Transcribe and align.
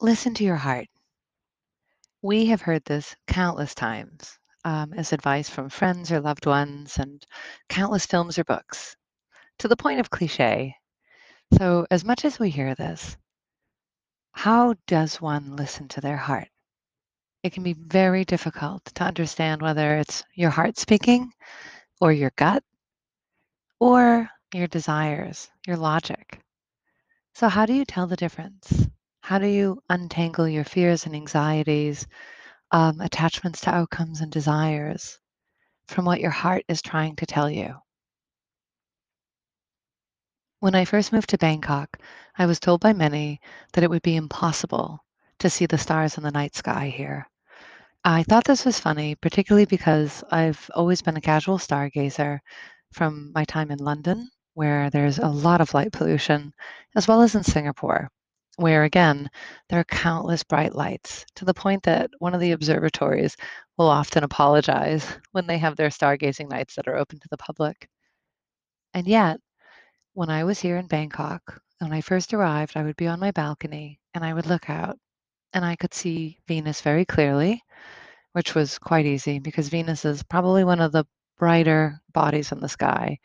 Listen 0.00 0.34
to 0.34 0.44
your 0.44 0.56
heart. 0.56 0.88
We 2.22 2.46
have 2.46 2.60
heard 2.60 2.84
this 2.84 3.16
countless 3.26 3.74
times 3.74 4.38
um, 4.66 4.92
as 4.94 5.12
advice 5.12 5.48
from 5.48 5.68
friends 5.68 6.10
or 6.10 6.20
loved 6.20 6.44
ones, 6.44 6.98
and 6.98 7.24
countless 7.68 8.04
films 8.04 8.36
or 8.36 8.42
books, 8.42 8.96
to 9.60 9.68
the 9.68 9.76
point 9.76 10.00
of 10.00 10.10
cliche. 10.10 10.74
So, 11.56 11.86
as 11.88 12.04
much 12.04 12.24
as 12.24 12.40
we 12.40 12.50
hear 12.50 12.74
this, 12.74 13.16
how 14.32 14.74
does 14.88 15.20
one 15.20 15.54
listen 15.54 15.86
to 15.88 16.00
their 16.00 16.16
heart? 16.16 16.48
It 17.44 17.52
can 17.52 17.62
be 17.62 17.74
very 17.74 18.24
difficult 18.24 18.84
to 18.96 19.04
understand 19.04 19.62
whether 19.62 19.98
it's 19.98 20.24
your 20.34 20.50
heart 20.50 20.78
speaking, 20.78 21.32
or 22.00 22.12
your 22.12 22.32
gut, 22.34 22.64
or 23.78 24.28
your 24.52 24.66
desires, 24.66 25.48
your 25.64 25.76
logic. 25.76 26.40
So, 27.36 27.48
how 27.48 27.66
do 27.66 27.72
you 27.72 27.84
tell 27.84 28.08
the 28.08 28.16
difference? 28.16 28.88
How 29.26 29.40
do 29.40 29.48
you 29.48 29.82
untangle 29.90 30.46
your 30.46 30.62
fears 30.62 31.04
and 31.04 31.12
anxieties, 31.12 32.06
um, 32.70 33.00
attachments 33.00 33.60
to 33.62 33.74
outcomes 33.74 34.20
and 34.20 34.30
desires 34.30 35.18
from 35.88 36.04
what 36.04 36.20
your 36.20 36.30
heart 36.30 36.64
is 36.68 36.80
trying 36.80 37.16
to 37.16 37.26
tell 37.26 37.50
you? 37.50 37.74
When 40.60 40.76
I 40.76 40.84
first 40.84 41.12
moved 41.12 41.30
to 41.30 41.38
Bangkok, 41.38 41.98
I 42.38 42.46
was 42.46 42.60
told 42.60 42.80
by 42.80 42.92
many 42.92 43.40
that 43.72 43.82
it 43.82 43.90
would 43.90 44.02
be 44.02 44.14
impossible 44.14 45.04
to 45.40 45.50
see 45.50 45.66
the 45.66 45.76
stars 45.76 46.16
in 46.16 46.22
the 46.22 46.30
night 46.30 46.54
sky 46.54 46.86
here. 46.88 47.28
I 48.04 48.22
thought 48.22 48.44
this 48.44 48.64
was 48.64 48.78
funny, 48.78 49.16
particularly 49.16 49.66
because 49.66 50.22
I've 50.30 50.70
always 50.72 51.02
been 51.02 51.16
a 51.16 51.20
casual 51.20 51.58
stargazer 51.58 52.38
from 52.92 53.32
my 53.34 53.44
time 53.44 53.72
in 53.72 53.80
London, 53.80 54.30
where 54.54 54.88
there's 54.88 55.18
a 55.18 55.26
lot 55.26 55.60
of 55.60 55.74
light 55.74 55.90
pollution, 55.90 56.54
as 56.94 57.08
well 57.08 57.22
as 57.22 57.34
in 57.34 57.42
Singapore, 57.42 58.08
where 58.56 58.84
again, 58.84 59.28
there 59.68 59.80
are 59.80 59.84
countless 59.84 60.42
bright 60.42 60.74
lights 60.74 61.24
to 61.36 61.44
the 61.44 61.54
point 61.54 61.82
that 61.84 62.10
one 62.18 62.34
of 62.34 62.40
the 62.40 62.52
observatories 62.52 63.36
will 63.76 63.88
often 63.88 64.24
apologize 64.24 65.06
when 65.32 65.46
they 65.46 65.58
have 65.58 65.76
their 65.76 65.90
stargazing 65.90 66.48
nights 66.48 66.74
that 66.74 66.88
are 66.88 66.96
open 66.96 67.18
to 67.20 67.28
the 67.30 67.36
public. 67.36 67.88
And 68.94 69.06
yet, 69.06 69.38
when 70.14 70.30
I 70.30 70.44
was 70.44 70.60
here 70.60 70.78
in 70.78 70.86
Bangkok, 70.86 71.60
when 71.78 71.92
I 71.92 72.00
first 72.00 72.32
arrived, 72.32 72.76
I 72.76 72.82
would 72.82 72.96
be 72.96 73.06
on 73.06 73.20
my 73.20 73.30
balcony 73.30 74.00
and 74.14 74.24
I 74.24 74.32
would 74.32 74.46
look 74.46 74.70
out 74.70 74.98
and 75.52 75.64
I 75.64 75.76
could 75.76 75.92
see 75.92 76.38
Venus 76.48 76.80
very 76.80 77.04
clearly, 77.04 77.62
which 78.32 78.54
was 78.54 78.78
quite 78.78 79.06
easy 79.06 79.38
because 79.38 79.68
Venus 79.68 80.04
is 80.06 80.22
probably 80.22 80.64
one 80.64 80.80
of 80.80 80.92
the 80.92 81.04
brighter 81.38 82.00
bodies 82.12 82.52
in 82.52 82.60
the 82.60 82.68
sky. 82.68 83.18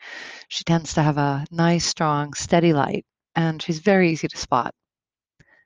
She 0.48 0.64
tends 0.64 0.94
to 0.94 1.02
have 1.02 1.16
a 1.16 1.46
nice, 1.50 1.86
strong, 1.86 2.34
steady 2.34 2.74
light, 2.74 3.06
and 3.34 3.62
she's 3.62 3.78
very 3.78 4.10
easy 4.10 4.28
to 4.28 4.36
spot. 4.36 4.74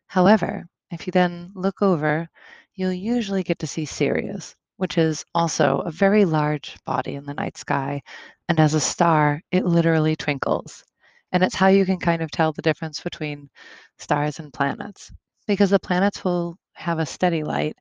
However, 0.06 0.66
if 0.90 1.06
you 1.06 1.10
then 1.10 1.52
look 1.54 1.82
over, 1.82 2.28
you'll 2.74 2.92
usually 2.92 3.42
get 3.42 3.58
to 3.60 3.66
see 3.66 3.84
Sirius, 3.84 4.54
which 4.76 4.98
is 4.98 5.24
also 5.34 5.78
a 5.80 5.90
very 5.90 6.24
large 6.24 6.76
body 6.84 7.14
in 7.14 7.24
the 7.24 7.34
night 7.34 7.56
sky. 7.56 8.02
And 8.48 8.60
as 8.60 8.74
a 8.74 8.80
star, 8.80 9.42
it 9.50 9.64
literally 9.64 10.16
twinkles. 10.16 10.84
And 11.32 11.42
it's 11.42 11.54
how 11.54 11.68
you 11.68 11.84
can 11.84 11.98
kind 11.98 12.22
of 12.22 12.30
tell 12.30 12.52
the 12.52 12.62
difference 12.62 13.00
between 13.00 13.50
stars 13.98 14.38
and 14.38 14.52
planets. 14.52 15.12
Because 15.46 15.70
the 15.70 15.80
planets 15.80 16.24
will 16.24 16.56
have 16.74 16.98
a 16.98 17.06
steady 17.06 17.42
light, 17.42 17.76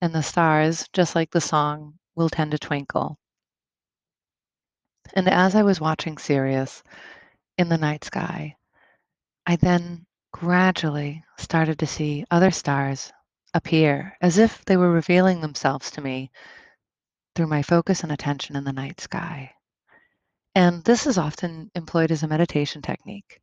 and 0.00 0.12
the 0.12 0.22
stars, 0.22 0.86
just 0.92 1.14
like 1.14 1.30
the 1.30 1.40
song, 1.40 1.94
will 2.14 2.28
tend 2.28 2.50
to 2.50 2.58
twinkle. 2.58 3.18
And 5.14 5.28
as 5.28 5.54
I 5.54 5.62
was 5.62 5.80
watching 5.80 6.18
Sirius 6.18 6.82
in 7.58 7.68
the 7.68 7.78
night 7.78 8.04
sky, 8.04 8.56
I 9.46 9.56
then 9.56 10.06
gradually 10.34 11.24
started 11.38 11.78
to 11.78 11.86
see 11.86 12.24
other 12.28 12.50
stars 12.50 13.12
appear 13.54 14.16
as 14.20 14.36
if 14.36 14.64
they 14.64 14.76
were 14.76 14.90
revealing 14.90 15.40
themselves 15.40 15.92
to 15.92 16.00
me 16.00 16.28
through 17.36 17.46
my 17.46 17.62
focus 17.62 18.02
and 18.02 18.10
attention 18.10 18.56
in 18.56 18.64
the 18.64 18.72
night 18.72 19.00
sky. 19.00 19.48
And 20.56 20.82
this 20.82 21.06
is 21.06 21.18
often 21.18 21.70
employed 21.76 22.10
as 22.10 22.24
a 22.24 22.28
meditation 22.28 22.82
technique 22.82 23.40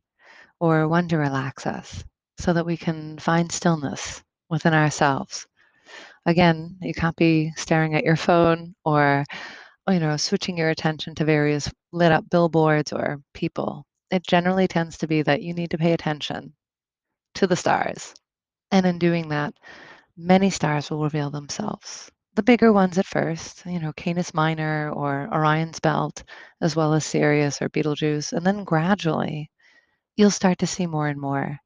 or 0.60 0.86
one 0.86 1.08
to 1.08 1.16
relax 1.16 1.66
us 1.66 2.04
so 2.38 2.52
that 2.52 2.66
we 2.66 2.76
can 2.76 3.18
find 3.18 3.50
stillness 3.50 4.22
within 4.50 4.74
ourselves. 4.74 5.46
Again, 6.26 6.76
you 6.82 6.92
can't 6.92 7.16
be 7.16 7.52
staring 7.56 7.94
at 7.94 8.04
your 8.04 8.16
phone 8.16 8.74
or 8.84 9.24
you 9.88 9.98
know, 9.98 10.18
switching 10.18 10.58
your 10.58 10.68
attention 10.68 11.14
to 11.14 11.24
various 11.24 11.72
lit 11.90 12.12
up 12.12 12.28
billboards 12.28 12.92
or 12.92 13.22
people. 13.32 13.86
It 14.10 14.26
generally 14.26 14.68
tends 14.68 14.98
to 14.98 15.08
be 15.08 15.22
that 15.22 15.40
you 15.40 15.54
need 15.54 15.70
to 15.70 15.78
pay 15.78 15.94
attention 15.94 16.52
to 17.34 17.46
the 17.46 17.56
stars. 17.56 18.14
And 18.70 18.86
in 18.86 18.98
doing 18.98 19.28
that, 19.28 19.54
many 20.16 20.50
stars 20.50 20.90
will 20.90 21.02
reveal 21.02 21.30
themselves. 21.30 22.10
The 22.34 22.42
bigger 22.42 22.72
ones 22.72 22.96
at 22.96 23.06
first, 23.06 23.66
you 23.66 23.78
know, 23.78 23.92
Canis 23.92 24.32
Minor 24.32 24.90
or 24.90 25.28
Orion's 25.32 25.80
Belt, 25.80 26.22
as 26.62 26.74
well 26.74 26.94
as 26.94 27.04
Sirius 27.04 27.60
or 27.60 27.68
Betelgeuse, 27.68 28.32
and 28.32 28.44
then 28.44 28.64
gradually 28.64 29.50
you'll 30.16 30.30
start 30.30 30.58
to 30.58 30.66
see 30.66 30.86
more 30.86 31.08
and 31.08 31.20
more, 31.20 31.58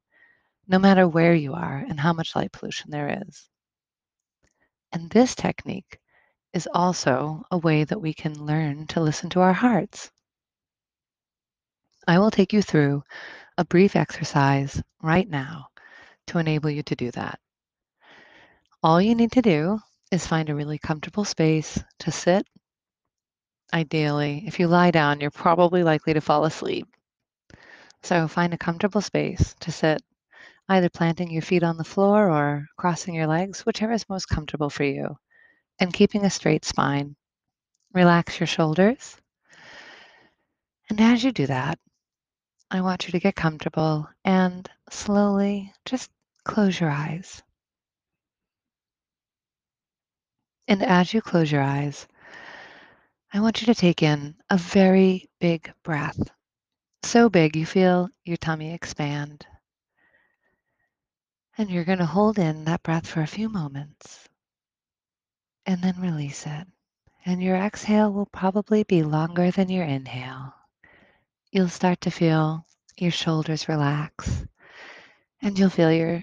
no 0.67 0.79
matter 0.79 1.07
where 1.07 1.33
you 1.33 1.53
are 1.53 1.85
and 1.87 1.99
how 1.99 2.11
much 2.11 2.35
light 2.35 2.51
pollution 2.51 2.91
there 2.91 3.23
is. 3.27 3.49
And 4.91 5.09
this 5.09 5.35
technique 5.35 5.99
is 6.53 6.67
also 6.73 7.43
a 7.51 7.57
way 7.57 7.83
that 7.83 8.01
we 8.01 8.13
can 8.13 8.45
learn 8.45 8.87
to 8.87 9.01
listen 9.01 9.29
to 9.31 9.41
our 9.41 9.53
hearts. 9.53 10.11
I 12.07 12.19
will 12.19 12.31
take 12.31 12.53
you 12.53 12.61
through 12.61 13.03
a 13.57 13.65
brief 13.65 13.95
exercise 13.95 14.81
right 15.01 15.29
now 15.29 15.67
to 16.27 16.37
enable 16.37 16.69
you 16.69 16.83
to 16.83 16.95
do 16.95 17.11
that. 17.11 17.39
All 18.83 19.01
you 19.01 19.15
need 19.15 19.31
to 19.31 19.41
do 19.41 19.79
is 20.11 20.27
find 20.27 20.49
a 20.49 20.55
really 20.55 20.77
comfortable 20.77 21.25
space 21.25 21.79
to 21.99 22.11
sit. 22.11 22.45
Ideally, 23.73 24.43
if 24.45 24.59
you 24.59 24.67
lie 24.67 24.91
down, 24.91 25.19
you're 25.19 25.31
probably 25.31 25.83
likely 25.83 26.13
to 26.13 26.21
fall 26.21 26.45
asleep. 26.45 26.87
So 28.03 28.27
find 28.27 28.53
a 28.53 28.57
comfortable 28.57 29.01
space 29.01 29.55
to 29.61 29.71
sit, 29.71 30.01
either 30.69 30.89
planting 30.89 31.31
your 31.31 31.41
feet 31.41 31.63
on 31.63 31.77
the 31.77 31.83
floor 31.83 32.29
or 32.29 32.65
crossing 32.77 33.15
your 33.15 33.27
legs, 33.27 33.65
whichever 33.65 33.93
is 33.93 34.07
most 34.07 34.27
comfortable 34.27 34.69
for 34.69 34.83
you, 34.83 35.17
and 35.79 35.91
keeping 35.91 36.23
a 36.23 36.29
straight 36.29 36.63
spine. 36.63 37.15
Relax 37.93 38.39
your 38.39 38.47
shoulders. 38.47 39.17
And 40.89 41.01
as 41.01 41.23
you 41.23 41.31
do 41.31 41.47
that, 41.47 41.79
I 42.69 42.81
want 42.81 43.07
you 43.07 43.13
to 43.13 43.19
get 43.19 43.35
comfortable 43.35 44.09
and 44.25 44.69
slowly 44.89 45.73
just 45.85 46.11
close 46.43 46.79
your 46.79 46.89
eyes. 46.89 47.41
And 50.67 50.83
as 50.83 51.13
you 51.13 51.21
close 51.21 51.49
your 51.49 51.61
eyes, 51.61 52.07
I 53.33 53.39
want 53.39 53.61
you 53.61 53.67
to 53.67 53.75
take 53.75 54.03
in 54.03 54.35
a 54.49 54.57
very 54.57 55.29
big 55.39 55.71
breath. 55.83 56.19
So 57.03 57.29
big 57.29 57.55
you 57.55 57.65
feel 57.65 58.09
your 58.25 58.37
tummy 58.37 58.73
expand. 58.73 59.45
And 61.57 61.69
you're 61.69 61.85
going 61.85 61.99
to 61.99 62.05
hold 62.05 62.37
in 62.37 62.65
that 62.65 62.83
breath 62.83 63.07
for 63.07 63.21
a 63.21 63.27
few 63.27 63.47
moments 63.47 64.27
and 65.65 65.81
then 65.81 66.01
release 66.01 66.45
it. 66.45 66.67
And 67.25 67.41
your 67.41 67.55
exhale 67.55 68.11
will 68.11 68.25
probably 68.25 68.83
be 68.83 69.03
longer 69.03 69.51
than 69.51 69.69
your 69.69 69.85
inhale. 69.85 70.53
You'll 71.51 71.69
start 71.69 72.01
to 72.01 72.11
feel 72.11 72.65
your 72.97 73.11
shoulders 73.11 73.69
relax 73.69 74.45
and 75.41 75.57
you'll 75.57 75.69
feel 75.69 75.91
your 75.91 76.21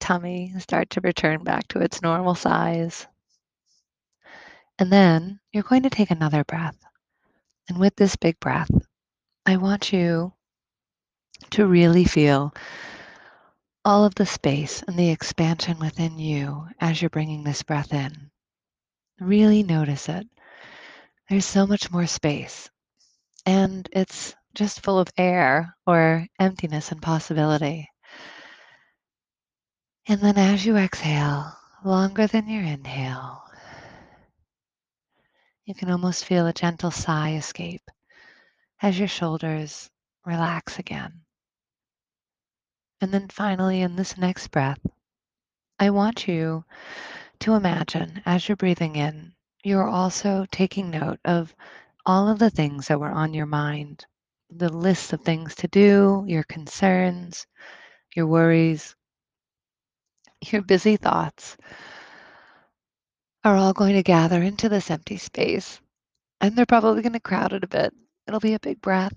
tummy 0.00 0.52
start 0.58 0.90
to 0.90 1.00
return 1.00 1.44
back 1.44 1.68
to 1.68 1.80
its 1.80 2.02
normal 2.02 2.34
size. 2.34 3.06
And 4.78 4.92
then 4.92 5.40
you're 5.52 5.62
going 5.62 5.82
to 5.82 5.90
take 5.90 6.10
another 6.10 6.44
breath. 6.44 6.76
And 7.68 7.78
with 7.78 7.96
this 7.96 8.16
big 8.16 8.38
breath, 8.40 8.70
I 9.44 9.56
want 9.56 9.92
you 9.92 10.32
to 11.50 11.66
really 11.66 12.04
feel 12.04 12.54
all 13.84 14.04
of 14.04 14.14
the 14.14 14.26
space 14.26 14.82
and 14.86 14.98
the 14.98 15.10
expansion 15.10 15.78
within 15.78 16.18
you 16.18 16.66
as 16.80 17.00
you're 17.00 17.10
bringing 17.10 17.44
this 17.44 17.62
breath 17.62 17.92
in. 17.92 18.30
Really 19.20 19.62
notice 19.62 20.08
it. 20.08 20.26
There's 21.28 21.44
so 21.44 21.66
much 21.66 21.90
more 21.90 22.06
space, 22.06 22.70
and 23.44 23.88
it's 23.92 24.34
just 24.58 24.80
full 24.80 24.98
of 24.98 25.08
air 25.16 25.76
or 25.86 26.26
emptiness 26.40 26.90
and 26.90 27.00
possibility. 27.00 27.88
And 30.08 30.20
then 30.20 30.36
as 30.36 30.66
you 30.66 30.76
exhale, 30.76 31.56
longer 31.84 32.26
than 32.26 32.48
your 32.48 32.64
inhale, 32.64 33.40
you 35.64 35.76
can 35.76 35.92
almost 35.92 36.24
feel 36.24 36.48
a 36.48 36.52
gentle 36.52 36.90
sigh 36.90 37.34
escape 37.34 37.88
as 38.82 38.98
your 38.98 39.06
shoulders 39.06 39.88
relax 40.26 40.80
again. 40.80 41.20
And 43.00 43.14
then 43.14 43.28
finally, 43.28 43.82
in 43.82 43.94
this 43.94 44.18
next 44.18 44.48
breath, 44.48 44.84
I 45.78 45.90
want 45.90 46.26
you 46.26 46.64
to 47.40 47.54
imagine 47.54 48.22
as 48.26 48.48
you're 48.48 48.56
breathing 48.56 48.96
in, 48.96 49.34
you're 49.62 49.88
also 49.88 50.46
taking 50.50 50.90
note 50.90 51.20
of 51.24 51.54
all 52.04 52.28
of 52.28 52.40
the 52.40 52.50
things 52.50 52.88
that 52.88 52.98
were 52.98 53.12
on 53.12 53.34
your 53.34 53.46
mind 53.46 54.04
the 54.50 54.72
list 54.72 55.12
of 55.12 55.20
things 55.20 55.54
to 55.56 55.68
do, 55.68 56.24
your 56.26 56.42
concerns, 56.44 57.46
your 58.14 58.26
worries. 58.26 58.94
Your 60.40 60.62
busy 60.62 60.96
thoughts 60.96 61.56
are 63.44 63.56
all 63.56 63.72
going 63.72 63.94
to 63.94 64.02
gather 64.02 64.42
into 64.42 64.68
this 64.68 64.90
empty 64.90 65.16
space, 65.16 65.80
and 66.40 66.54
they're 66.54 66.66
probably 66.66 67.02
going 67.02 67.12
to 67.14 67.20
crowd 67.20 67.52
it 67.52 67.64
a 67.64 67.68
bit. 67.68 67.92
It'll 68.26 68.40
be 68.40 68.54
a 68.54 68.60
big 68.60 68.80
breath. 68.80 69.14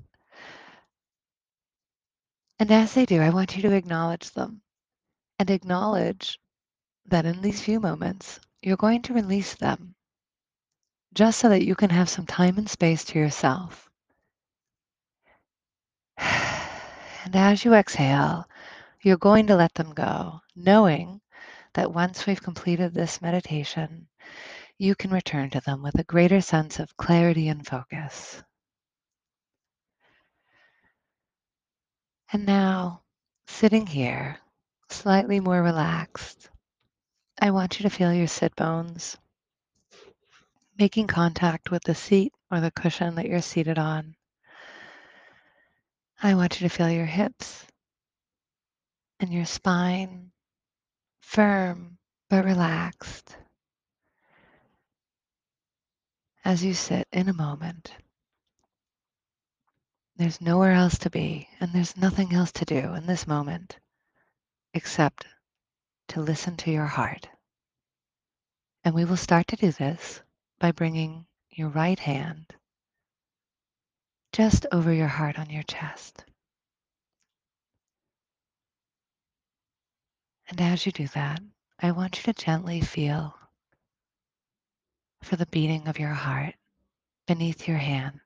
And 2.59 2.71
as 2.71 2.93
they 2.93 3.05
do, 3.05 3.21
I 3.21 3.29
want 3.29 3.55
you 3.55 3.63
to 3.63 3.73
acknowledge 3.73 4.31
them 4.31 4.61
and 5.37 5.49
acknowledge 5.49 6.39
that 7.07 7.25
in 7.25 7.41
these 7.41 7.61
few 7.61 7.79
moments, 7.79 8.39
you're 8.61 8.77
going 8.77 9.01
to 9.03 9.13
release 9.13 9.55
them 9.55 9.95
just 11.13 11.39
so 11.39 11.49
that 11.49 11.65
you 11.65 11.75
can 11.75 11.89
have 11.89 12.09
some 12.09 12.25
time 12.25 12.57
and 12.57 12.69
space 12.69 13.03
to 13.05 13.19
yourself. 13.19 13.90
And 16.21 17.35
as 17.35 17.65
you 17.65 17.73
exhale, 17.73 18.45
you're 19.01 19.17
going 19.17 19.47
to 19.47 19.55
let 19.55 19.73
them 19.73 19.93
go, 19.93 20.41
knowing 20.55 21.21
that 21.73 21.93
once 21.93 22.25
we've 22.25 22.41
completed 22.41 22.93
this 22.93 23.21
meditation, 23.21 24.07
you 24.77 24.95
can 24.95 25.11
return 25.11 25.49
to 25.51 25.61
them 25.61 25.83
with 25.83 25.99
a 25.99 26.03
greater 26.03 26.41
sense 26.41 26.79
of 26.79 26.95
clarity 26.97 27.47
and 27.47 27.65
focus. 27.65 28.41
And 32.31 32.45
now, 32.45 33.01
sitting 33.47 33.85
here, 33.85 34.37
slightly 34.89 35.39
more 35.39 35.61
relaxed, 35.61 36.49
I 37.39 37.51
want 37.51 37.79
you 37.79 37.83
to 37.83 37.95
feel 37.95 38.13
your 38.13 38.27
sit 38.27 38.55
bones 38.55 39.17
making 40.77 41.05
contact 41.05 41.69
with 41.69 41.83
the 41.83 41.93
seat 41.93 42.33
or 42.49 42.59
the 42.59 42.71
cushion 42.71 43.15
that 43.15 43.27
you're 43.27 43.41
seated 43.41 43.77
on. 43.77 44.15
I 46.23 46.35
want 46.35 46.61
you 46.61 46.69
to 46.69 46.75
feel 46.75 46.89
your 46.89 47.07
hips 47.07 47.65
and 49.19 49.33
your 49.33 49.45
spine 49.45 50.31
firm 51.21 51.97
but 52.29 52.45
relaxed 52.45 53.35
as 56.45 56.63
you 56.63 56.75
sit 56.75 57.07
in 57.11 57.27
a 57.27 57.33
moment. 57.33 57.91
There's 60.17 60.41
nowhere 60.41 60.73
else 60.73 60.99
to 60.99 61.09
be, 61.09 61.49
and 61.59 61.73
there's 61.73 61.97
nothing 61.97 62.33
else 62.35 62.51
to 62.53 62.65
do 62.65 62.93
in 62.93 63.07
this 63.07 63.25
moment 63.25 63.79
except 64.75 65.25
to 66.09 66.21
listen 66.21 66.55
to 66.57 66.71
your 66.71 66.85
heart. 66.85 67.27
And 68.83 68.93
we 68.93 69.05
will 69.05 69.17
start 69.17 69.47
to 69.47 69.55
do 69.55 69.71
this 69.71 70.21
by 70.59 70.71
bringing 70.71 71.25
your 71.49 71.69
right 71.69 71.97
hand 71.97 72.53
just 74.33 74.65
over 74.71 74.93
your 74.93 75.07
heart 75.07 75.37
on 75.37 75.49
your 75.49 75.63
chest. 75.63 76.23
And 80.49 80.61
as 80.61 80.85
you 80.85 80.91
do 80.91 81.07
that, 81.09 81.41
I 81.79 81.91
want 81.91 82.17
you 82.17 82.33
to 82.33 82.43
gently 82.43 82.81
feel 82.81 83.35
for 85.23 85.35
the 85.35 85.45
beating 85.47 85.87
of 85.87 85.99
your 85.99 86.09
heart 86.09 86.55
beneath 87.27 87.67
your 87.67 87.77
hand. 87.77 88.19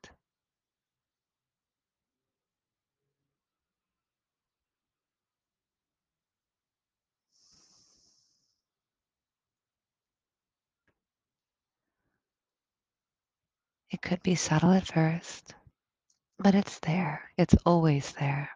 It 13.90 14.02
could 14.02 14.22
be 14.22 14.34
subtle 14.34 14.72
at 14.72 14.86
first, 14.86 15.54
but 16.38 16.54
it's 16.54 16.78
there. 16.80 17.30
It's 17.38 17.56
always 17.66 18.12
there. 18.12 18.50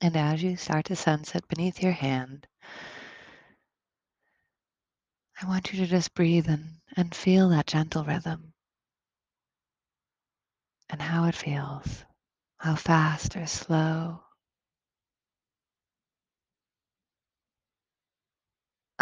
And 0.00 0.16
as 0.16 0.42
you 0.42 0.56
start 0.56 0.86
to 0.86 0.96
sense 0.96 1.34
it 1.34 1.48
beneath 1.48 1.82
your 1.82 1.92
hand, 1.92 2.46
I 5.40 5.46
want 5.46 5.72
you 5.72 5.80
to 5.80 5.86
just 5.86 6.14
breathe 6.14 6.48
and, 6.48 6.80
and 6.96 7.14
feel 7.14 7.50
that 7.50 7.68
gentle 7.68 8.04
rhythm 8.04 8.54
and 10.90 11.02
how 11.02 11.26
it 11.26 11.36
feels, 11.36 12.04
how 12.58 12.76
fast 12.76 13.36
or 13.36 13.46
slow. 13.46 14.23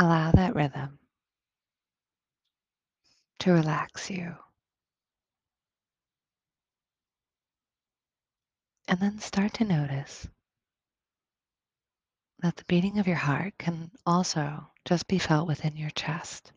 Allow 0.02 0.32
that 0.32 0.56
rhythm 0.56 0.98
to 3.38 3.52
relax 3.52 4.10
you. 4.10 4.34
And 8.88 8.98
then 8.98 9.20
start 9.20 9.54
to 9.54 9.64
notice 9.64 10.26
that 12.40 12.56
the 12.56 12.64
beating 12.64 12.98
of 12.98 13.06
your 13.06 13.14
heart 13.14 13.54
can 13.58 13.92
also 14.04 14.66
just 14.84 15.06
be 15.06 15.18
felt 15.18 15.46
within 15.46 15.76
your 15.76 15.90
chest 15.90 16.50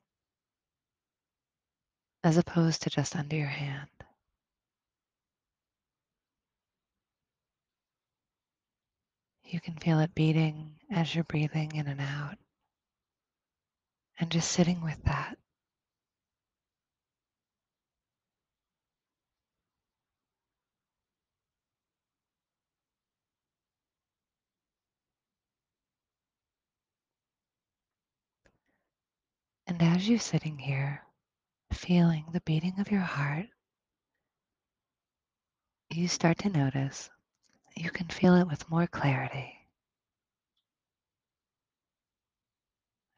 as 2.24 2.38
opposed 2.38 2.82
to 2.82 2.90
just 2.90 3.16
under 3.16 3.36
your 3.36 3.46
hand. 3.46 3.90
You 9.44 9.62
can 9.62 9.76
feel 9.76 10.00
it 10.00 10.16
beating 10.16 10.80
as 10.90 11.14
you're 11.14 11.24
breathing 11.26 11.76
in 11.76 11.86
and 11.86 12.02
out, 12.02 12.40
and 14.20 14.32
just 14.32 14.52
sitting 14.52 14.82
with 14.82 15.02
that. 15.04 15.38
And 29.68 29.82
as 29.82 30.08
you're 30.08 30.20
sitting 30.20 30.58
here, 30.58 31.02
feeling 31.74 32.26
the 32.32 32.42
beating 32.42 32.80
of 32.80 32.92
your 32.92 33.02
heart, 33.02 33.48
you 35.90 36.08
start 36.08 36.38
to 36.40 36.50
notice 36.50 37.10
you 37.76 37.90
can 37.90 38.08
feel 38.08 38.36
it 38.36 38.48
with 38.48 38.70
more 38.70 38.88
clarity, 38.88 39.54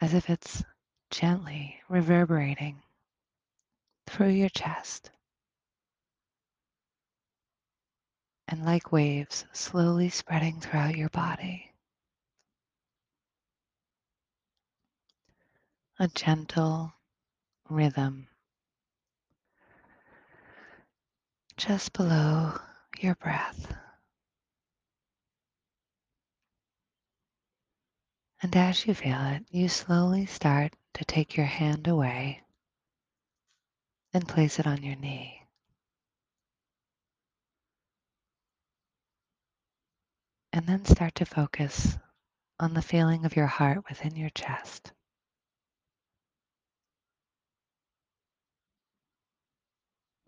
as 0.01 0.13
if 0.13 0.29
it's 0.29 0.63
gently 1.09 1.79
reverberating 1.89 2.81
through 4.07 4.29
your 4.29 4.49
chest. 4.49 5.11
And 8.47 8.65
like 8.65 8.91
waves, 8.91 9.45
slowly 9.53 10.09
spreading 10.09 10.59
throughout 10.59 10.95
your 10.95 11.09
body. 11.09 11.71
A 15.99 16.07
gentle 16.07 16.93
rhythm 17.69 18.27
just 21.57 21.91
below 21.93 22.53
your 22.99 23.15
breath. 23.15 23.73
And 28.41 28.55
as 28.55 28.85
you 28.85 28.93
feel 28.93 29.19
it, 29.25 29.45
you 29.49 29.67
slowly 29.67 30.27
start 30.27 30.75
to 30.97 31.05
take 31.05 31.37
your 31.37 31.45
hand 31.45 31.87
away 31.87 32.41
and 34.15 34.27
place 34.27 34.57
it 34.57 34.65
on 34.65 34.81
your 34.81 34.95
knee. 34.95 35.43
And 40.51 40.65
then 40.65 40.85
start 40.85 41.13
to 41.15 41.25
focus 41.25 41.95
on 42.59 42.73
the 42.73 42.81
feeling 42.81 43.25
of 43.25 43.35
your 43.35 43.45
heart 43.45 43.83
within 43.87 44.15
your 44.15 44.31
chest. 44.31 44.91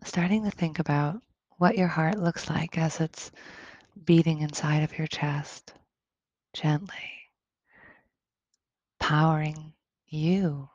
Starting 0.04 0.44
to 0.44 0.52
think 0.52 0.78
about 0.78 1.20
what 1.58 1.76
your 1.76 1.88
heart 1.88 2.16
looks 2.16 2.48
like 2.48 2.78
as 2.78 3.00
it's 3.00 3.32
beating 4.04 4.40
inside 4.40 4.84
of 4.84 4.96
your 4.96 5.08
chest, 5.08 5.74
gently, 6.54 6.94
powering 9.00 9.72
you 10.10 10.68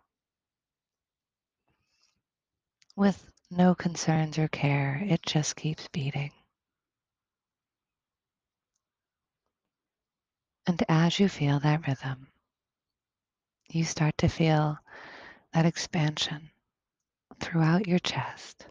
with 2.95 3.29
no 3.51 3.75
concerns 3.75 4.37
or 4.37 4.47
care. 4.47 5.01
It 5.05 5.21
just 5.21 5.55
keeps 5.55 5.87
beating. 5.89 6.31
And 10.67 10.83
as 10.89 11.19
you 11.19 11.29
feel 11.29 11.59
that 11.59 11.87
rhythm, 11.87 12.27
you 13.69 13.83
start 13.83 14.17
to 14.19 14.27
feel 14.29 14.77
that 15.53 15.65
expansion 15.65 16.49
throughout 17.39 17.87
your 17.87 17.99
chest, 17.99 18.67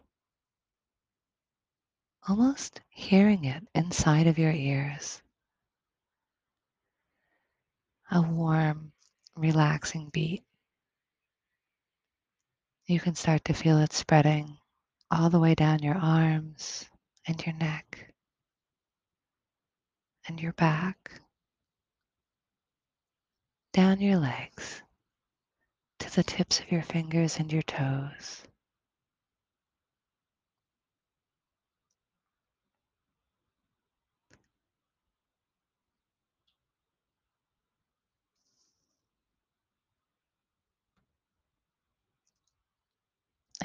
almost 2.28 2.80
hearing 2.88 3.44
it 3.44 3.66
inside 3.74 4.26
of 4.26 4.38
your 4.38 4.52
ears. 4.52 5.22
A 8.10 8.22
warm, 8.22 8.92
relaxing 9.36 10.08
beat. 10.10 10.44
You 12.86 13.00
can 13.00 13.14
start 13.14 13.44
to 13.46 13.54
feel 13.54 13.78
it 13.78 13.94
spreading 13.94 14.58
all 15.10 15.30
the 15.30 15.40
way 15.40 15.54
down 15.54 15.78
your 15.82 15.96
arms 15.96 16.84
and 17.26 17.44
your 17.46 17.54
neck 17.54 18.12
and 20.28 20.38
your 20.38 20.52
back, 20.52 21.22
down 23.72 24.00
your 24.00 24.18
legs 24.18 24.82
to 26.00 26.14
the 26.14 26.22
tips 26.22 26.60
of 26.60 26.70
your 26.70 26.82
fingers 26.82 27.38
and 27.38 27.50
your 27.50 27.62
toes. 27.62 28.42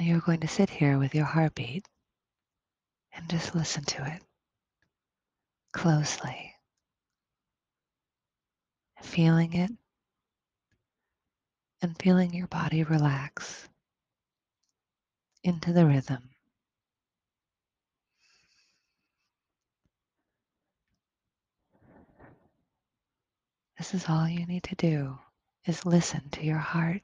And 0.00 0.08
you're 0.08 0.20
going 0.20 0.40
to 0.40 0.48
sit 0.48 0.70
here 0.70 0.98
with 0.98 1.14
your 1.14 1.26
heartbeat 1.26 1.86
and 3.12 3.28
just 3.28 3.54
listen 3.54 3.84
to 3.84 4.06
it 4.06 4.22
closely, 5.74 6.54
feeling 9.02 9.52
it 9.52 9.70
and 11.82 11.94
feeling 12.00 12.32
your 12.32 12.46
body 12.46 12.82
relax 12.82 13.68
into 15.44 15.74
the 15.74 15.84
rhythm. 15.84 16.30
This 23.76 23.92
is 23.92 24.06
all 24.08 24.26
you 24.26 24.46
need 24.46 24.62
to 24.62 24.76
do 24.76 25.18
is 25.66 25.84
listen 25.84 26.30
to 26.30 26.42
your 26.42 26.56
heart. 26.56 27.02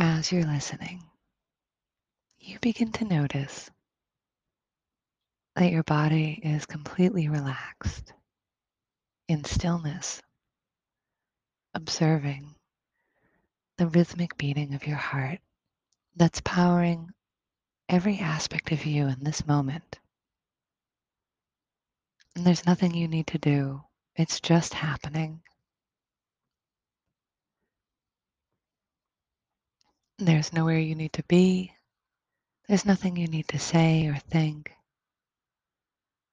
As 0.00 0.30
you're 0.30 0.44
listening, 0.44 1.02
you 2.38 2.58
begin 2.60 2.92
to 2.92 3.04
notice 3.04 3.68
that 5.56 5.72
your 5.72 5.82
body 5.82 6.40
is 6.42 6.66
completely 6.66 7.28
relaxed 7.28 8.12
in 9.26 9.42
stillness, 9.44 10.22
observing 11.74 12.54
the 13.76 13.88
rhythmic 13.88 14.36
beating 14.38 14.74
of 14.74 14.86
your 14.86 14.96
heart 14.96 15.40
that's 16.14 16.40
powering 16.42 17.10
every 17.88 18.20
aspect 18.20 18.70
of 18.70 18.86
you 18.86 19.08
in 19.08 19.24
this 19.24 19.46
moment. 19.46 19.98
And 22.36 22.46
there's 22.46 22.66
nothing 22.66 22.94
you 22.94 23.08
need 23.08 23.26
to 23.28 23.38
do, 23.38 23.82
it's 24.14 24.40
just 24.40 24.74
happening. 24.74 25.42
There's 30.18 30.52
nowhere 30.52 30.78
you 30.78 30.94
need 30.94 31.12
to 31.14 31.22
be, 31.24 31.72
there's 32.68 32.84
nothing 32.84 33.16
you 33.16 33.28
need 33.28 33.48
to 33.48 33.58
say 33.58 34.06
or 34.08 34.16
think. 34.16 34.72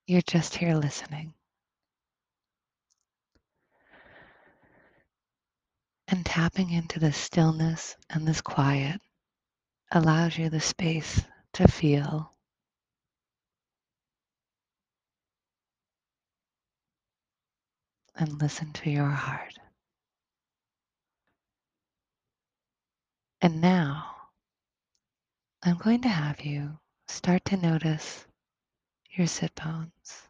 You're 0.05 0.21
just 0.21 0.55
here 0.55 0.75
listening. 0.75 1.33
And 6.07 6.25
tapping 6.25 6.71
into 6.71 6.99
this 6.99 7.17
stillness 7.17 7.95
and 8.09 8.27
this 8.27 8.41
quiet 8.41 9.01
allows 9.91 10.37
you 10.37 10.49
the 10.49 10.59
space 10.59 11.21
to 11.53 11.67
feel 11.67 12.31
and 18.15 18.41
listen 18.41 18.73
to 18.73 18.89
your 18.89 19.09
heart. 19.09 19.57
And 23.45 23.61
now 23.61 24.07
I'm 25.61 25.77
going 25.77 26.01
to 26.01 26.09
have 26.09 26.41
you 26.41 26.79
start 27.07 27.45
to 27.45 27.57
notice 27.57 28.25
your 29.11 29.27
sit 29.27 29.53
bones 29.53 30.23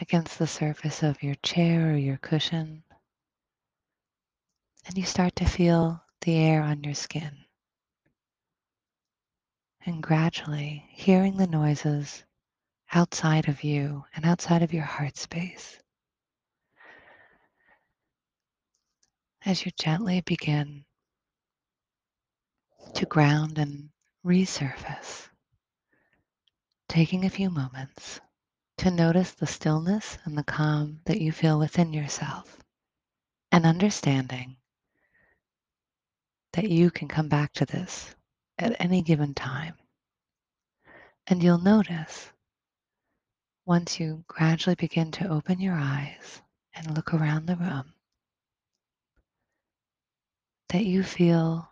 against 0.00 0.40
the 0.40 0.48
surface 0.48 1.04
of 1.04 1.22
your 1.22 1.36
chair 1.36 1.92
or 1.92 1.96
your 1.96 2.16
cushion. 2.16 2.82
And 4.86 4.98
you 4.98 5.04
start 5.04 5.36
to 5.36 5.44
feel 5.44 6.02
the 6.22 6.34
air 6.34 6.60
on 6.60 6.82
your 6.82 6.94
skin. 6.94 7.44
And 9.86 10.02
gradually 10.02 10.84
hearing 10.90 11.36
the 11.36 11.46
noises 11.46 12.24
outside 12.92 13.48
of 13.48 13.62
you 13.62 14.04
and 14.16 14.26
outside 14.26 14.64
of 14.64 14.72
your 14.74 14.82
heart 14.82 15.16
space. 15.16 15.78
As 19.44 19.64
you 19.64 19.72
gently 19.72 20.20
begin 20.20 20.84
to 22.94 23.06
ground 23.06 23.58
and 23.58 23.90
resurface, 24.24 25.28
taking 26.88 27.24
a 27.24 27.30
few 27.30 27.50
moments 27.50 28.20
to 28.76 28.92
notice 28.92 29.32
the 29.32 29.48
stillness 29.48 30.16
and 30.24 30.38
the 30.38 30.44
calm 30.44 31.00
that 31.06 31.20
you 31.20 31.32
feel 31.32 31.58
within 31.58 31.92
yourself, 31.92 32.62
and 33.50 33.66
understanding 33.66 34.58
that 36.52 36.70
you 36.70 36.92
can 36.92 37.08
come 37.08 37.28
back 37.28 37.52
to 37.54 37.66
this 37.66 38.14
at 38.58 38.80
any 38.80 39.02
given 39.02 39.34
time. 39.34 39.74
And 41.26 41.42
you'll 41.42 41.58
notice 41.58 42.30
once 43.66 43.98
you 43.98 44.24
gradually 44.28 44.76
begin 44.76 45.10
to 45.12 45.28
open 45.28 45.58
your 45.58 45.74
eyes 45.74 46.40
and 46.74 46.94
look 46.94 47.12
around 47.12 47.46
the 47.46 47.56
room 47.56 47.92
that 50.72 50.86
you 50.86 51.02
feel 51.02 51.68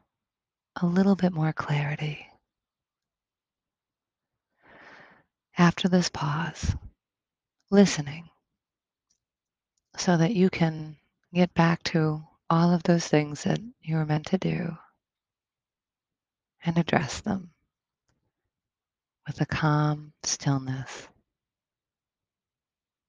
a 0.82 0.84
little 0.84 1.16
bit 1.16 1.32
more 1.32 1.54
clarity. 1.54 2.26
After 5.56 5.88
this 5.88 6.10
pause, 6.10 6.74
listening 7.70 8.28
so 9.96 10.18
that 10.18 10.34
you 10.34 10.50
can 10.50 10.98
get 11.32 11.54
back 11.54 11.82
to 11.84 12.22
all 12.50 12.74
of 12.74 12.82
those 12.82 13.06
things 13.06 13.44
that 13.44 13.58
you 13.80 13.96
were 13.96 14.04
meant 14.04 14.26
to 14.26 14.38
do 14.38 14.76
and 16.64 16.76
address 16.76 17.20
them 17.20 17.50
with 19.26 19.40
a 19.40 19.46
calm 19.46 20.12
stillness 20.24 21.08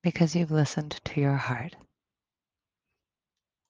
because 0.04 0.36
you've 0.36 0.52
listened 0.52 1.00
to 1.04 1.20
your 1.20 1.36
heart. 1.36 1.76